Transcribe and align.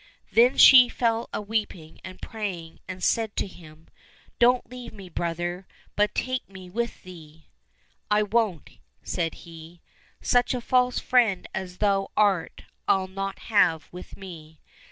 "Then 0.31 0.57
she 0.57 0.89
fell 0.89 1.29
a 1.31 1.43
weeping 1.43 1.99
and 2.03 2.19
praying, 2.19 2.79
and 2.87 3.03
said 3.03 3.35
to 3.35 3.45
him," 3.45 3.87
Don't 4.39 4.67
leave 4.67 4.93
me, 4.93 5.09
brother, 5.09 5.67
but 5.95 6.15
take 6.15 6.49
me 6.49 6.71
with 6.71 7.03
thee." 7.03 7.45
—"I 8.19 8.23
won't," 8.23 8.79
said 9.03 9.35
he;" 9.45 9.79
such 10.19 10.55
a 10.55 10.59
false 10.61 10.97
friend 10.97 11.47
as 11.53 11.77
thou 11.77 12.09
art 12.17 12.63
I'll 12.87 13.07
not 13.07 13.37
have 13.53 13.89
with 13.91 14.17
me. 14.17 14.59